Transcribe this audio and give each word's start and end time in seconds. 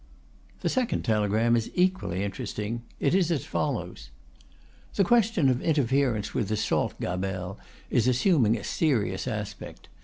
The 0.61 0.69
second 0.69 1.05
telegram 1.05 1.55
is 1.55 1.69
equally 1.75 2.23
interesting. 2.23 2.81
It 2.99 3.13
is 3.13 3.29
as 3.29 3.45
follows: 3.45 4.09
The 4.95 5.03
question 5.03 5.47
of 5.47 5.61
interference 5.61 6.33
with 6.33 6.47
the 6.47 6.57
Salt 6.57 6.99
Gabelle 6.99 7.59
is 7.91 8.07
assuming 8.07 8.57
a 8.57 8.63
serious 8.63 9.27
aspect. 9.27 9.89